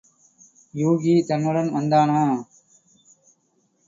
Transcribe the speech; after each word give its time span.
யூகி 0.73 1.13
தன்னுடன் 1.25 1.69
வந்தானா? 1.71 2.21